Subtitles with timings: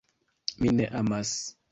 [0.61, 1.35] Mi ne amas.